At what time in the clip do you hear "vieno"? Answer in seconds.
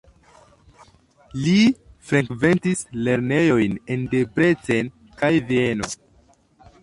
5.51-5.93